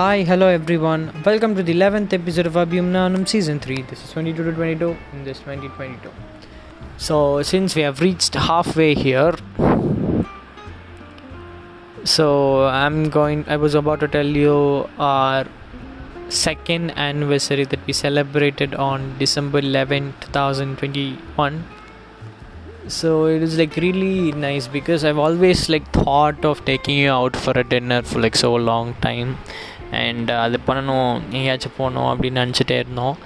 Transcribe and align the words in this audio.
Hi, 0.00 0.22
hello 0.22 0.46
everyone. 0.46 1.00
Welcome 1.26 1.54
to 1.56 1.62
the 1.62 1.74
11th 1.74 2.14
episode 2.14 2.46
of 2.46 2.54
Abhyumnanam 2.54 3.28
Season 3.28 3.58
3. 3.60 3.82
This 3.82 4.02
is 4.02 4.12
22 4.12 4.44
to 4.44 4.52
22 4.52 4.96
in 5.12 5.24
this 5.24 5.40
2022. 5.40 6.10
So, 6.96 7.42
since 7.42 7.74
we 7.74 7.82
have 7.82 8.00
reached 8.00 8.32
halfway 8.34 8.94
here, 8.94 9.34
so 12.04 12.64
I'm 12.68 13.10
going, 13.10 13.44
I 13.46 13.58
was 13.58 13.74
about 13.74 14.00
to 14.00 14.08
tell 14.08 14.24
you 14.24 14.88
our 14.98 15.44
second 16.30 16.92
anniversary 16.92 17.66
that 17.66 17.86
we 17.86 17.92
celebrated 17.92 18.74
on 18.74 19.18
December 19.18 19.58
11, 19.58 20.14
2021 20.20 21.62
so 22.88 23.26
it 23.26 23.40
is 23.40 23.56
like 23.56 23.76
really 23.76 24.32
nice 24.32 24.66
because 24.66 25.04
i've 25.04 25.18
always 25.18 25.68
like 25.68 25.88
thought 25.92 26.44
of 26.44 26.64
taking 26.64 26.96
you 26.98 27.08
out 27.08 27.36
for 27.36 27.52
a 27.52 27.62
dinner 27.62 28.02
for 28.02 28.18
like 28.20 28.34
so 28.34 28.52
long 28.52 28.94
time 28.94 29.36
and 29.98 30.30
uh, 30.30 30.40
அது 30.44 30.56
பண்ணணும் 30.66 31.12
எங்கேயாச்சும் 31.30 31.78
போகணும் 31.78 32.10
அப்படின்னு 32.10 32.42
நினச்சிட்டே 32.44 32.76
இருந்தோம். 32.78 33.16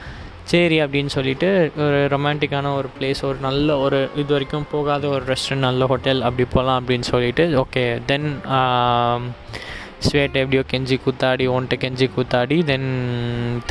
சரி 0.46 0.76
அப்படின்னு 0.84 1.10
சொல்லிட்டு 1.14 1.48
ஒரு 1.76 1.98
ரொமான்டிக்கான 2.08 2.72
ஒரு 2.78 2.88
பிளேஸ் 2.96 3.20
ஒரு 3.24 3.38
நல்ல 3.38 3.76
ஒரு 3.78 3.98
இது 4.16 4.30
வரைக்கும் 4.32 4.66
போகாத 4.70 5.08
ஒரு 5.08 5.24
ரெஸ்டாரண்ட் 5.24 5.66
நல்ல 5.66 5.86
ஹோட்டல் 5.86 6.20
அப்படி 6.22 6.44
போகலாம் 6.48 6.80
அப்படின்னு 6.80 7.06
சொல்லிட்டு 7.12 7.44
ஓகே 7.62 7.84
தென் 8.06 8.28
ஸ்வேட் 10.00 10.36
எப்படியோ 10.40 10.62
கெஞ்சி 10.72 10.96
கூத்தாடி 11.04 11.44
ஒன்ட்ட 11.48 11.76
கெஞ்சி 11.84 12.06
கூத்தாடி 12.16 12.56
தென் 12.62 12.90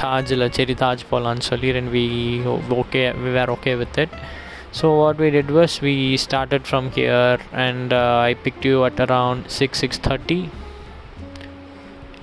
தாஜில் 0.02 0.46
சரி 0.50 0.76
தாஜ் 0.80 1.04
போகலான்னு 1.12 1.46
சொல்லி 1.50 1.70
then 1.72 1.92
we 1.92 2.06
okay 2.80 3.04
we 3.24 3.32
were 3.32 3.54
okay 3.58 3.74
with 3.82 4.00
it 4.04 4.16
so 4.80 4.88
what 5.02 5.22
we 5.24 5.30
did 5.30 5.52
was 5.52 5.76
we 5.86 5.96
started 6.26 6.68
from 6.70 6.90
here 6.98 7.42
and 7.68 7.94
I 8.24 8.34
pick 8.44 8.66
you 8.66 8.78
at 8.84 9.02
around 9.02 9.46
six 9.52 9.82
six 9.84 10.04
thirty 10.08 10.40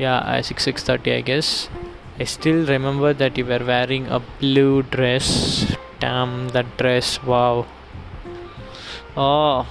yeah 0.05 0.19
uh, 0.19 0.43
6 0.43 0.67
6.30 0.67 1.19
i 1.19 1.21
guess. 1.21 1.69
I 2.19 2.25
still 2.25 2.67
remember 2.67 3.13
that 3.15 3.39
you 3.39 3.47
were 3.47 3.65
wearing 3.65 4.07
a 4.09 4.21
blue 4.41 4.83
dress. 4.83 5.29
Damn 6.01 6.49
that 6.51 6.77
dress 6.77 7.23
wow. 7.23 7.67
Oh 9.17 9.67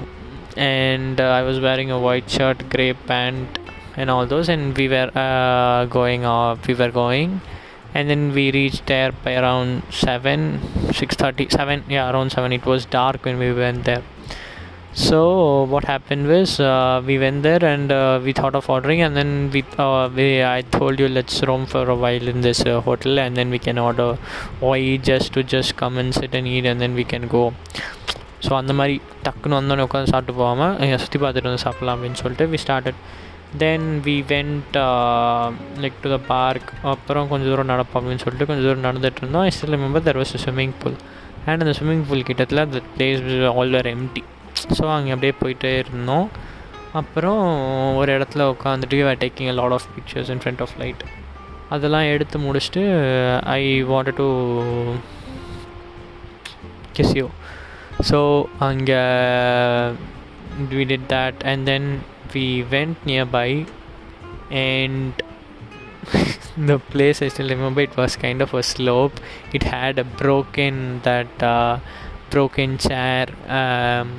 and 0.55 1.21
uh, 1.21 1.25
i 1.39 1.41
was 1.41 1.59
wearing 1.59 1.91
a 1.91 1.99
white 1.99 2.29
shirt 2.29 2.69
gray 2.69 2.93
pant 2.93 3.59
and 3.95 4.09
all 4.09 4.25
those 4.25 4.49
and 4.49 4.77
we 4.77 4.87
were 4.87 5.11
uh, 5.15 5.85
going 5.85 6.25
off 6.25 6.67
we 6.67 6.73
were 6.73 6.91
going 6.91 7.41
and 7.93 8.09
then 8.09 8.33
we 8.33 8.51
reached 8.51 8.85
there 8.87 9.11
by 9.11 9.35
around 9.35 9.83
7 9.91 10.59
6.30 10.99 11.51
7 11.51 11.83
yeah 11.87 12.11
around 12.11 12.31
7 12.31 12.51
it 12.51 12.65
was 12.65 12.85
dark 12.85 13.25
when 13.25 13.37
we 13.37 13.53
went 13.53 13.85
there 13.85 14.03
so 14.96 15.18
what 15.64 15.84
happened 15.84 16.28
was 16.28 16.60
uh, 16.60 17.02
we 17.04 17.18
went 17.18 17.42
there 17.42 17.64
and 17.64 17.90
uh, 17.92 18.20
we 18.24 18.32
thought 18.32 18.54
of 18.54 18.68
ordering 18.70 19.00
and 19.02 19.16
then 19.16 19.50
we, 19.52 19.60
uh, 19.76 20.08
we 20.16 20.26
i 20.44 20.60
told 20.76 21.00
you 21.00 21.08
let's 21.08 21.42
roam 21.42 21.66
for 21.66 21.84
a 21.90 21.96
while 21.96 22.28
in 22.28 22.40
this 22.42 22.60
uh, 22.64 22.80
hotel 22.80 23.18
and 23.18 23.36
then 23.36 23.50
we 23.50 23.58
can 23.58 23.78
order 23.78 24.08
why 24.60 24.78
just 25.10 25.32
to 25.32 25.42
just 25.54 25.72
come 25.76 25.96
and 25.98 26.14
sit 26.14 26.32
and 26.32 26.46
eat 26.46 26.64
and 26.64 26.80
then 26.80 26.94
we 26.94 27.06
can 27.14 27.26
go 27.28 27.44
so 28.46 28.52
அந்த 28.60 28.72
மாதிரி 28.78 28.94
டக்குன்னு 29.26 29.58
வந்தோடனே 29.58 29.84
உட்காந்து 29.86 30.10
சாப்பிட்டு 30.12 30.32
போகாமல் 30.40 30.98
சுற்றி 31.02 31.18
பார்த்துட்டு 31.20 31.48
வந்து 31.50 31.62
சாப்பிட்லாம் 31.64 31.94
அப்படின்னு 31.96 32.20
சொல்லிட்டு 32.22 32.46
we 32.52 32.58
started 32.64 32.98
then 33.62 33.86
we 34.06 34.16
went 34.32 34.76
like 35.82 35.96
to 36.04 36.10
the 36.14 36.18
park 36.32 36.68
அப்புறம் 36.92 37.28
கொஞ்சம் 37.30 37.50
தூரம் 37.50 37.70
நடப்போம் 37.72 38.00
அப்படின்னு 38.00 38.24
சொல்லிட்டு 38.24 38.48
கொஞ்சம் 38.50 38.66
தூரம் 38.68 38.86
நடந்துட்டு 38.88 39.22
இருந்தோம் 39.22 39.44
I 39.48 39.52
still 39.56 39.74
remember 39.76 40.04
there 40.08 40.20
was 40.22 40.34
swimming 40.44 40.76
pool 40.82 40.98
and 41.48 41.64
அந்த 41.64 41.74
ஸ்விம்மிங் 41.78 42.04
பூல் 42.10 42.26
கிட்டத்தில் 42.30 42.64
அந்த 42.66 42.80
place 42.94 43.24
all 43.54 43.74
were 43.76 43.90
empty 43.94 44.22
so 44.76 44.84
அங்கே 44.94 45.12
அப்படியே 45.14 45.34
போயிட்டே 45.42 45.72
இருந்தோம் 45.84 46.28
அப்புறம் 46.92 47.42
ஒரு 47.96 48.10
இடத்துல 48.18 48.46
உட்காந்துட்டு 48.54 49.00
are 49.10 49.20
taking 49.24 49.50
a 49.52 49.56
lot 49.60 49.76
of 49.78 49.88
pictures 49.96 50.30
in 50.34 50.42
front 50.44 50.62
of 50.66 50.74
light 50.78 51.04
அதெல்லாம் 51.68 52.10
எடுத்து 52.14 52.38
முடிச்சுட்டு 52.38 52.82
I 53.58 53.84
want 53.84 54.14
to 54.14 54.28
kiss 56.96 57.14
you 57.16 57.28
so 58.10 58.20
அங்கே 58.58 59.00
we 60.74 60.84
did 60.92 61.08
that 61.14 61.40
and 61.52 61.64
then 61.64 61.88
we 62.34 62.64
went 62.64 63.06
nearby 63.06 63.66
and 64.50 65.22
the 66.68 66.78
place 66.92 67.22
i 67.22 67.28
still 67.28 67.48
remember 67.48 67.80
it 67.80 67.96
was 67.96 68.16
kind 68.16 68.42
of 68.42 68.52
a 68.54 68.62
slope 68.62 69.20
it 69.52 69.62
had 69.64 69.98
a 69.98 70.04
broken 70.04 71.00
that 71.04 71.42
uh, 71.42 71.78
broken 72.30 72.76
chair 72.78 73.26
um, 73.48 74.10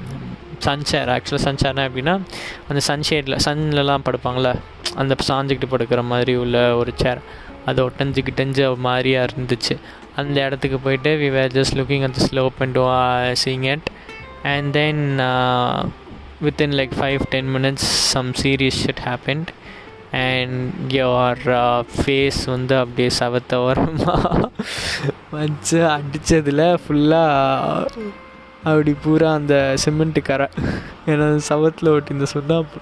sun 0.60 0.84
chair 0.84 1.09
ஆக்சுவலாக 1.09 1.44
sun 1.44 1.56
சேர்னா 1.56 1.84
எப்படின்னா 1.88 2.21
அந்த 2.69 2.81
சன்ஷேடில் 2.88 3.37
சன்லலாம் 3.44 4.04
படுப்பாங்களே 4.04 4.53
அந்த 4.97 5.16
சாஞ்சிக்கிட்டு 5.28 5.72
படுக்கிற 5.72 6.03
மாதிரி 6.03 6.34
உள்ள 6.34 6.75
ஒரு 6.75 6.93
சேர் 6.97 7.21
அது 7.66 7.88
ஒட்டஞ்சு 7.88 8.21
கிட்டஞ்சு 8.22 8.76
மாதிரியாக 8.76 9.28
இருந்துச்சு. 9.28 9.78
அந்த 10.16 10.44
இடத்துக்கு 10.44 10.78
போயிட்டு 10.78 11.10
we 11.16 11.31
were 11.31 11.53
just 11.53 11.76
looking 11.76 12.03
at 12.03 12.16
the 12.19 12.26
slope 12.26 12.53
and 12.59 12.78
seeing 13.44 13.62
it 13.62 13.88
and 14.43 14.72
then 14.72 15.03
within 16.41 16.70
like 16.72 16.93
5 16.94 17.26
10 17.31 17.53
minutes 17.53 17.82
some 18.12 18.28
serious 18.34 18.75
shit 18.75 19.00
happened 19.00 19.49
and 20.12 20.93
your 20.93 21.34
uh, 21.56 21.84
face 21.97 22.44
வந்து 22.44 22.75
அப்படியே 22.76 23.10
சவத்த 23.19 23.54
ஓரமாக 23.54 24.49
வச்சு 25.32 25.78
அடித்ததில் 25.88 26.65
ஃபுல்லாக 26.84 28.06
அப்படி 28.65 28.93
பூரா 29.04 29.34
அந்த 29.34 29.54
சிமெண்ட்டு 29.84 30.22
கரை. 30.22 30.48
ஏன்னா 31.06 31.26
சவத்தில் 31.48 31.88
ஒட்டிந்த 31.88 32.16
இந்த 32.16 32.26
சொன்னாப்பு 32.32 32.78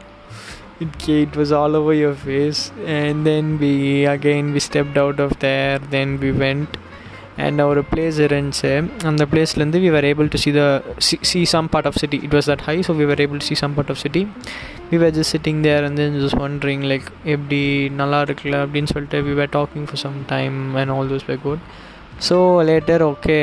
it 0.81 1.09
it 1.15 1.37
was 1.37 1.53
all 1.55 1.77
over 1.77 1.97
your 1.97 2.21
face 2.25 2.61
and 2.97 3.25
then 3.25 3.51
again 3.63 4.09
again 4.09 4.51
we 4.55 4.61
stepped 4.67 4.99
out 4.99 5.21
of 5.21 5.35
there 5.39 5.81
then 5.91 6.13
we 6.19 6.31
went 6.43 6.75
and 7.37 7.61
ஒரு 7.63 7.85
பிளேஸ் 7.91 8.17
இருந்துச்சு 8.27 8.71
அந்த 9.07 9.27
பிளேஸ்லேருந்து 9.33 9.81
we 9.85 9.91
were 9.91 10.05
able 10.05 10.29
to 10.29 10.39
see 10.39 10.51
the 10.51 10.63
see 11.31 11.41
some 11.53 11.69
part 11.69 11.87
of 11.87 11.99
city 11.99 12.21
it 12.27 12.35
was 12.35 12.49
that 12.51 12.61
high 12.61 12.77
so 12.89 12.95
we 13.01 13.05
were 13.05 13.21
able 13.21 13.41
to 13.43 13.49
see 13.51 13.55
some 13.55 13.75
part 13.75 13.91
of 13.91 14.01
city 14.03 14.23
we 14.91 14.99
were 14.99 15.15
just 15.19 15.33
sitting 15.37 15.61
there 15.63 15.83
வந்து 15.83 16.07
just 16.17 16.41
wondering 16.41 16.85
like 16.93 17.07
எப்படி 17.27 17.61
நல்லா 17.95 18.21
இருக்குல்ல 18.23 18.59
அப்படின்னு 18.65 18.93
சொல்லிட்டு 18.95 19.21
we 19.21 19.35
were 19.35 19.53
talking 19.53 19.87
for 19.91 20.03
some 20.05 20.19
time 20.35 20.59
and 20.75 20.95
all 20.97 21.11
those 21.15 21.29
were 21.31 21.37
good 21.47 21.65
so 22.29 22.39
later 22.71 23.05
okay 23.05 23.39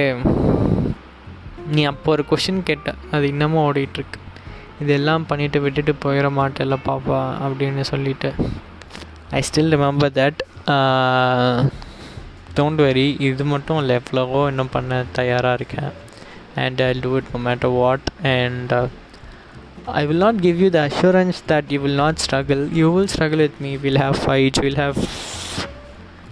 நீ 1.74 1.82
அப்போ 1.92 2.10
ஒரு 2.16 2.24
question 2.30 2.62
கேட்ட 2.70 2.90
அது 3.16 3.26
இன்னமும் 3.34 3.64
ஓடிட்டுருக்கு. 3.68 4.20
இதெல்லாம் 4.84 5.26
பண்ணிவிட்டு 5.30 5.60
விட்டுட்டு 5.66 5.94
போயிட 6.04 6.28
மாட்டேல 6.40 6.78
பாப்பா 6.88 7.20
அப்படின்னு 7.46 7.84
சொல்லிட்டு. 7.92 8.30
I 9.38 9.42
still 9.50 9.74
remember 9.76 10.14
that 10.20 10.42
don't 12.58 12.82
very 12.88 13.08
இது 13.28 13.46
மட்டும் 13.54 13.80
இல்லை 13.82 13.96
எவ்வளவோ 14.02 14.42
இன்னும் 14.52 14.74
பண்ண 14.76 15.00
தயாராக 15.20 15.58
இருக்கேன். 15.60 15.90
And 16.64 16.82
I 16.88 16.92
do 17.06 17.12
it 17.20 17.32
no 17.34 17.42
matter 17.48 17.74
what 17.82 18.08
and 18.36 18.74
I 20.02 20.04
will 20.10 20.24
not 20.26 20.40
give 20.46 20.60
you 20.64 20.70
the 20.76 20.82
assurance 20.90 21.40
that 21.52 21.72
you 21.76 21.80
will 21.86 22.00
not 22.04 22.22
struggle 22.26 22.62
you 22.82 22.88
will 22.98 23.12
struggle 23.16 23.44
with 23.46 23.60
me 23.66 23.72
will 23.86 24.02
have 24.06 24.18
fights 24.26 24.62
will 24.66 24.80
have 24.84 25.00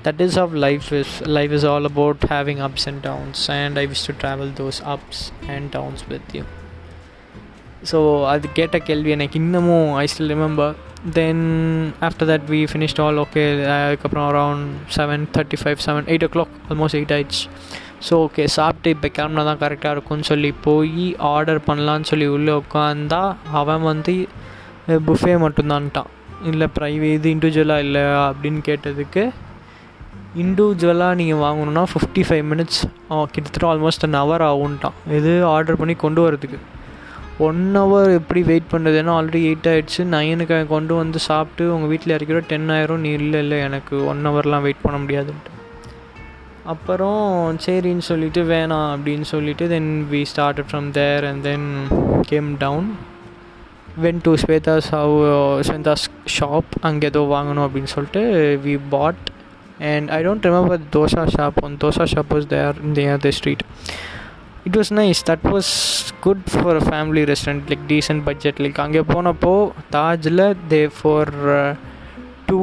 that 0.06 0.19
is 0.25 0.34
how 0.40 0.47
life 0.66 0.88
is. 1.00 1.09
Life 1.38 1.53
is 1.58 1.64
all 1.72 1.86
about 1.91 2.19
having 2.34 2.59
ups 2.68 2.86
and 2.90 3.00
downs 3.08 3.40
and 3.59 3.80
i 3.81 3.86
wish 3.91 4.03
to 4.08 4.14
travel 4.24 4.50
those 4.62 4.80
ups 4.96 5.19
and 5.53 5.72
downs 5.78 6.03
with 6.14 6.28
you. 6.38 6.46
So 7.90 8.00
அது 8.31 8.46
கேட்ட 8.58 8.78
கேள்வி 8.88 9.09
எனக்கு 9.16 9.36
இன்னமும் 9.40 9.88
I 10.02 10.03
still 10.12 10.30
remember 10.34 10.74
then 11.18 11.42
after 12.08 12.30
that 12.30 12.46
we 12.52 12.59
finished 12.72 13.02
all 13.06 13.18
okay 13.24 13.42
அதுக்கப்புறம் 13.78 14.25
around 14.28 14.68
seven 14.97 15.24
thirty 15.38 15.58
five 15.62 15.81
seven 15.88 16.08
eight 16.13 16.25
o'clock 16.36 16.53
almost 16.69 16.97
eight 17.00 17.13
ஆயிடுச்சு. 17.16 17.44
So 18.08 18.13
okay 18.25 18.44
சாப்பிட்டு 18.56 18.94
இப்போ 18.96 19.09
கிளம்புனா 19.18 19.44
தான் 19.50 19.62
கரெக்டாக 19.63 19.96
இருக்கும்னு 19.96 20.30
சொல்லி 20.31 20.52
போய் 20.68 21.03
ஆர்டர் 21.34 21.62
பண்ணலான்னு 21.68 22.09
சொல்லி 22.12 22.28
உள்ளே 22.36 22.53
உட்காந்தா 22.62 23.22
அவன் 23.62 23.83
வந்து 23.92 24.16
புஃபே 25.10 25.36
மட்டும்தான்ட்டான். 25.45 26.10
இல்லை 26.51 26.69
ப்ரைவே 26.77 27.10
இது 27.18 27.30
இண்டிவிஜுவலாக 27.36 27.86
இல்லை 27.88 28.06
அப்படின்னு 28.27 28.63
கேட்டதுக்கு 28.69 29.25
இண்டிவிஜுவலாக 30.41 31.18
நீங்கள் 31.19 31.41
வாங்கணுன்னா 31.45 31.83
ஃபிஃப்டி 31.91 32.21
ஃபைவ் 32.27 32.45
மினிட்ஸ் 32.51 32.80
கிட்டத்தட்ட 33.33 33.65
ஆல்மோஸ்ட் 33.71 34.06
அன் 34.07 34.18
ஹவர் 34.21 34.44
ஆகும்ட்டான். 34.51 34.95
இது 35.18 35.31
ஆர்டர் 35.56 35.80
பண்ணி 35.81 35.95
கொண்டு 36.06 36.21
வரதுக்கு 36.25 36.59
ஒன் 37.47 37.62
ஹவர் 37.80 38.09
எப்படி 38.19 38.41
வெயிட் 38.50 38.71
பண்ணுறது 38.71 38.97
ஏன்னா 39.01 39.13
ஆல்ரெடி 39.19 39.41
எயிட் 39.50 39.68
ஆகிடுச்சு 39.71 40.01
நைனுக்கு 40.15 40.57
கொண்டு 40.74 40.94
வந்து 41.01 41.19
சாப்பிட்டு 41.30 41.63
உங்கள் 41.75 41.91
வீட்டில் 41.91 42.15
இறக்கிற 42.15 42.39
டென் 42.51 42.69
ஆயிரம். 42.75 43.01
நீ 43.06 43.12
இல்லை 43.21 43.39
இல்லை 43.45 43.57
எனக்கு 43.68 43.95
ஒன் 44.12 44.21
ஹவர்லாம் 44.30 44.65
வெயிட் 44.68 44.83
பண்ண 44.85 44.97
முடியாதுன்ட்டு. 45.03 45.51
அப்புறம் 46.74 47.24
சரின்னு 47.63 48.06
சொல்லிவிட்டு 48.09 48.41
வேணாம் 48.51 48.89
அப்படின்னு 48.95 49.27
சொல்லிவிட்டு 49.31 49.65
then 49.74 49.91
we 50.12 50.21
start 50.33 50.62
from 50.69 50.88
there 51.00 51.25
and 51.29 51.44
then 51.50 51.68
came 52.29 52.50
down 52.63 52.88
went 54.06 54.21
to 54.27 54.31
Swetha's 54.44 54.89
how 54.97 55.15
Swetha's 55.68 56.06
shop 56.38 56.71
அங்கே 56.89 57.07
ஏதோ 57.12 57.24
வாங்கணும் 57.36 57.65
அப்படின்னு 57.68 57.91
சொல்லிட்டு 57.95 58.24
we 58.65 58.75
bought 58.95 59.25
and 59.81 60.12
I 60.12 60.22
don't 60.22 60.44
remember 60.44 60.78
the 60.78 60.90
dosa 60.90 61.30
shop 61.30 61.64
on 61.64 61.78
dosa 61.78 62.08
shop 62.08 62.30
was 62.30 62.48
there 62.48 62.74
near 62.96 63.18
the 63.18 63.31
street. 63.31 63.64
It 64.68 64.78
was 64.80 64.92
nice 64.98 65.22
that 65.30 65.46
was 65.54 65.70
good 66.25 66.44
for 66.52 66.78
family 66.86 67.22
restaurant 67.30 67.66
like 67.72 67.81
decent 67.90 68.24
budget 68.28 68.60
like 68.64 68.78
அங்கே 68.84 69.02
போனப்போ 69.10 69.52
தாஜில் 69.96 70.44
they 70.70 70.80
for 70.98 71.31
two 72.48 72.62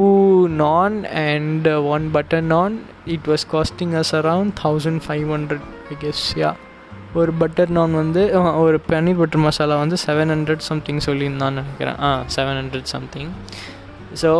naan 0.61 0.95
and 1.25 1.67
one 1.93 2.05
butter 2.15 2.43
naan 2.53 2.75
it 3.15 3.27
was 3.31 3.45
costing 3.53 3.93
us 4.01 4.13
around 4.19 4.53
thousand 4.63 5.01
five 5.05 5.27
hundred 5.35 5.67
I 5.93 5.97
guess 6.05 6.23
yeah 6.41 6.51
ஒரு 7.15 7.31
butter 7.41 7.71
நான் 7.77 7.93
வந்து 7.93 8.21
ஒரு 8.63 8.79
பன்னீர் 8.89 9.21
butter 9.21 9.43
masala 9.45 9.77
வந்து 9.83 9.99
seven 10.05 10.33
hundred 10.35 10.65
something 10.69 11.03
சொல்லியிருந்தான்னு 11.07 11.61
நினைக்கிறேன் 11.61 11.99
ஆ 12.07 12.11
seven 12.37 12.59
hundred 12.61 12.91
something 12.93 13.31
So 14.22 14.30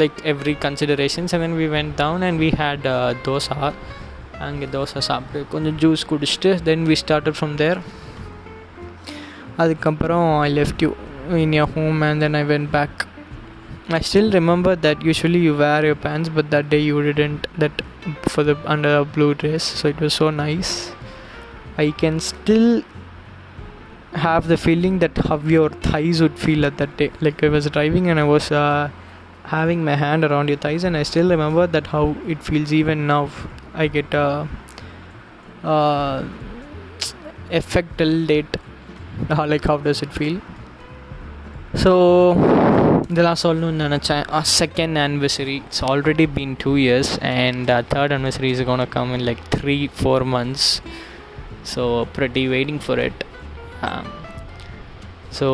like 0.00 0.18
every 0.32 0.54
considerations 0.64 1.32
and 1.34 1.42
then 1.44 1.54
we 1.62 1.66
went 1.76 1.92
down 2.02 2.18
and 2.28 2.36
we 2.44 2.50
had 2.62 2.82
uh, 2.94 3.10
dosa 3.26 3.58
அங்கே 4.46 4.66
தோசை 4.76 5.00
சாப்பிட்டு 5.10 5.40
கொஞ்சம் 5.54 5.76
ஜூஸ் 5.82 6.04
குடிச்சிட்டு 6.12 6.52
then 6.68 6.84
we 6.90 6.96
started 7.04 7.34
from 7.40 7.52
there 7.62 7.78
அதுக்கப்புறம் 9.62 10.28
I 10.46 10.48
left 10.60 10.84
you 10.84 10.92
in 11.44 11.54
your 11.58 11.72
home 11.76 12.00
and 12.08 12.22
then 12.24 12.38
I 12.42 12.44
went 12.52 12.70
back 12.76 13.00
I 13.88 14.00
still 14.00 14.30
remember 14.32 14.74
that 14.76 15.02
usually 15.02 15.40
you 15.40 15.54
wear 15.54 15.84
your 15.84 15.94
pants, 15.94 16.30
but 16.30 16.50
that 16.50 16.70
day 16.70 16.80
you 16.80 17.02
didn't. 17.02 17.46
That 17.58 17.82
for 18.32 18.42
the 18.42 18.56
under 18.64 18.96
a 18.96 19.04
blue 19.04 19.34
dress, 19.34 19.62
so 19.62 19.88
it 19.88 20.00
was 20.00 20.14
so 20.14 20.30
nice. 20.30 20.90
I 21.76 21.90
can 21.90 22.18
still 22.18 22.82
have 24.13 24.47
the 24.47 24.57
feeling 24.57 24.99
that 24.99 25.17
how 25.17 25.37
your 25.37 25.69
thighs 25.69 26.21
would 26.21 26.37
feel 26.37 26.65
at 26.65 26.77
that 26.77 26.97
day. 26.97 27.11
Like 27.21 27.43
I 27.43 27.49
was 27.49 27.69
driving 27.69 28.09
and 28.09 28.19
I 28.19 28.23
was 28.23 28.51
uh, 28.51 28.89
having 29.43 29.83
my 29.83 29.95
hand 29.95 30.23
around 30.23 30.49
your 30.49 30.57
thighs, 30.57 30.83
and 30.83 30.97
I 30.97 31.03
still 31.03 31.29
remember 31.29 31.67
that 31.67 31.87
how 31.87 32.15
it 32.27 32.43
feels 32.43 32.73
even 32.73 33.07
now. 33.07 33.29
I 33.73 33.87
get 33.87 34.13
a 34.13 34.47
uh, 35.63 35.67
uh, 35.67 36.25
effect 37.51 37.97
till 37.97 38.25
date. 38.25 38.57
Uh, 39.29 39.45
like 39.45 39.65
how 39.65 39.77
does 39.77 40.01
it 40.01 40.11
feel? 40.13 40.41
So 41.75 41.93
the 43.15 43.23
last 43.27 43.43
ಇದೆಲ್ಲ 43.43 43.43
ಸಾಲ್ನು 43.43 43.67
ನನ್ನ 43.81 43.97
second 44.59 44.97
anniversary. 45.05 45.57
It's 45.67 45.81
already 45.91 46.25
been 46.37 46.51
two 46.63 46.75
years, 46.85 47.09
and 47.21 47.67
third 47.93 48.11
anniversary 48.17 48.51
is 48.55 48.61
gonna 48.69 48.89
come 48.97 49.13
in 49.15 49.23
like 49.29 49.41
three 49.57 49.83
four 50.01 50.19
months. 50.35 50.81
So 51.73 51.83
pretty 52.17 52.47
waiting 52.55 52.79
for 52.87 52.97
it. 53.07 53.17
It 53.83 54.17
so 55.31 55.47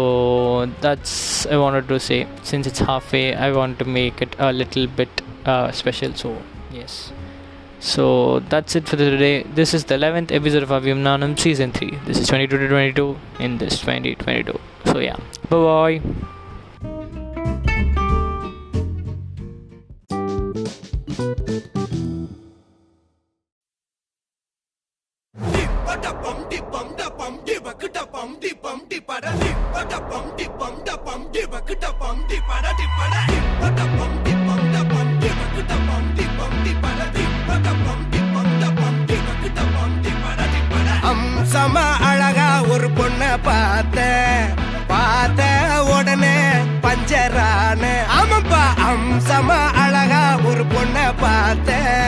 that's 0.81 1.45
i 1.53 1.57
wanted 1.57 1.87
to 1.87 1.99
say 1.99 2.25
since 2.49 2.65
it's 2.69 2.79
halfway 2.79 3.35
i 3.35 3.51
want 3.51 3.77
to 3.77 3.85
make 3.85 4.21
it 4.21 4.33
a 4.39 4.53
little 4.53 4.87
bit 4.87 5.09
uh, 5.45 5.71
special 5.71 6.13
so 6.13 6.41
yes. 6.71 7.11
So 7.79 8.39
that's 8.39 8.75
it 8.75 8.87
for 8.87 8.95
today. 8.95 9.43
This 9.43 9.73
is 9.73 9.85
the 9.85 9.95
11th 9.95 10.31
episode 10.31 10.63
of 10.63 10.69
avyam 10.69 11.03
nanam 11.07 11.37
season 11.37 11.71
3 11.71 11.99
this 12.05 12.17
is 12.17 12.27
22 12.27 12.57
to 12.57 12.67
22 12.67 13.17
in 13.39 13.57
this 13.57 13.79
2022 13.79 14.59
so 14.85 14.99
yeah. 14.99 15.17
Bye 15.49 15.99
bye 16.01 16.34
பட 26.05 26.17
பம்டி 26.23 26.57
பம்ட 26.73 27.01
பம்டி 27.19 27.53
பக்கிட்ட 27.65 27.99
பம்டி 28.13 28.49
பம்டி 28.63 28.97
படடி 29.07 29.47
பட 29.73 29.93
பம்டி 30.09 30.45
பம்ட 30.59 30.89
பம்டி 31.05 31.41
பக்கிட்ட 31.53 31.85
பம்டி 32.01 32.37
படடி 32.49 32.85
படடி 32.97 33.37
பட 33.61 33.79
பம்டி 33.95 34.33
பம்ட 34.43 34.75
பம்டி 34.91 35.29
பக்கிட்ட 35.39 35.73
பம்டி 35.87 36.25
பம்டி 36.37 36.73
படடி 36.83 37.23
பட 37.47 37.65
பம்டி 37.81 38.19
பம்ட 38.35 38.63
பம்டி 38.79 39.17
பக்கிட்ட 39.27 39.63
பம்டி 39.75 40.13
படடி 40.21 40.61
பட 40.69 40.87
அம்சமா 41.11 41.85
அழகா 42.09 42.49
ஒரு 42.75 42.89
பொண்ண 42.99 43.31
பார்த்த 43.47 43.99
பார்த்த 44.87 45.41
உடனே 45.91 46.37
பஞ்சரான 46.85 47.83
ஆமாப்பா 48.17 48.63
அம்சமா 48.89 49.59
அழகா 49.85 50.23
ஒரு 50.51 50.65
பொண்ண 50.75 51.07
பார்த்தேன் 51.23 52.04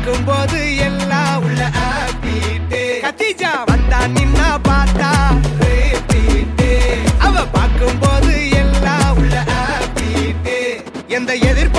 அவ 0.00 0.04
பார்க்கும்போது 0.04 0.60
எல்லாம் 0.78 1.42
உள்ள 1.42 1.62
ஆப்பிட்டு 1.88 2.80
கத்திஜா. 3.02 3.50
வந்தா 3.64 3.98
நின்னா 4.14 4.48
பார்த்தா. 4.68 5.10
அவ 7.18 7.42
பார்க்கும்போது 7.46 8.32
எல்லாம் 8.52 9.16
உள்ள 9.16 9.34
ஆப்பிட்டு 9.64 10.56
எந்த 11.08 11.32
எதிர்பார்ப்பு 11.34 11.69